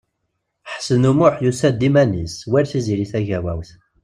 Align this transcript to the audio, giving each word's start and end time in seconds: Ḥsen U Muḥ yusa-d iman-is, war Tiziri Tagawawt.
Ḥsen 0.73 1.07
U 1.09 1.11
Muḥ 1.17 1.35
yusa-d 1.43 1.81
iman-is, 1.87 2.35
war 2.51 2.65
Tiziri 2.71 3.05
Tagawawt. 3.11 3.69